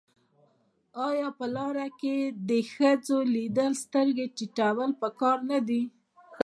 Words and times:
آیا 1.07 1.27
په 1.37 1.45
لار 1.55 1.75
کې 1.99 2.15
د 2.49 2.51
ښځې 2.73 3.17
لیدل 3.35 3.71
سترګې 3.83 4.25
ټیټول 4.35 4.91
پکار 5.01 5.37
نه 5.51 5.59
دي؟ 5.67 5.81